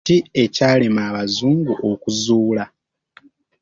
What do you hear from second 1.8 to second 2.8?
okuzuula?